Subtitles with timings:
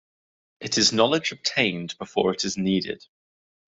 [0.61, 3.05] It is knowledge obtained before it is needed.